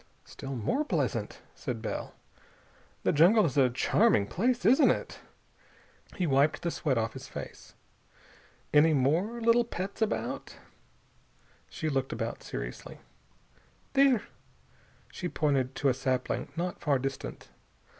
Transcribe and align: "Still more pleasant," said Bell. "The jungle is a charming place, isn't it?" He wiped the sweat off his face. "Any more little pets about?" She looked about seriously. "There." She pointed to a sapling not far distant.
"Still 0.25 0.55
more 0.55 0.83
pleasant," 0.83 1.43
said 1.53 1.79
Bell. 1.79 2.15
"The 3.03 3.11
jungle 3.11 3.45
is 3.45 3.55
a 3.55 3.69
charming 3.69 4.25
place, 4.25 4.65
isn't 4.65 4.89
it?" 4.89 5.19
He 6.15 6.25
wiped 6.25 6.63
the 6.63 6.71
sweat 6.71 6.97
off 6.97 7.13
his 7.13 7.27
face. 7.27 7.75
"Any 8.73 8.95
more 8.95 9.39
little 9.39 9.63
pets 9.63 10.01
about?" 10.01 10.57
She 11.69 11.87
looked 11.87 12.11
about 12.11 12.41
seriously. 12.41 12.97
"There." 13.93 14.23
She 15.11 15.29
pointed 15.29 15.75
to 15.75 15.89
a 15.89 15.93
sapling 15.93 16.51
not 16.55 16.81
far 16.81 16.97
distant. 16.97 17.49